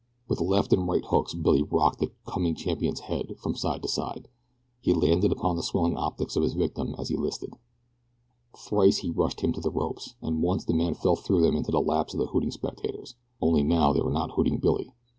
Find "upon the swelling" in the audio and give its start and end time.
5.31-5.95